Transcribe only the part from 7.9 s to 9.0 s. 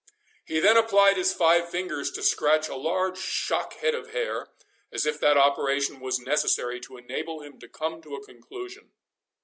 to a conclusion.